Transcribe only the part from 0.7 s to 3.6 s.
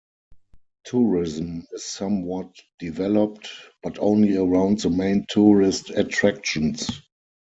Tourism is somewhat developed,